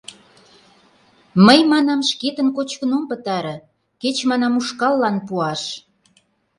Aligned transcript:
—Мый, 1.45 1.59
манам, 1.71 2.01
шкетын 2.09 2.47
кочкын 2.55 2.91
ом 2.97 3.03
пытаре, 3.09 3.55
кеч, 4.01 4.17
манам, 4.29 4.53
ушкаллан 4.59 5.17
пуаш... 5.27 5.61